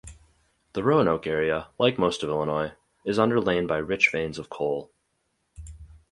[0.73, 2.71] The Roanoke area, like most of Illinois,
[3.05, 4.91] is underlain by rich veins of coal.